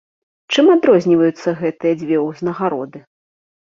[0.53, 2.99] Чым адрозніваюцца гэтыя дзве ўзнагароды?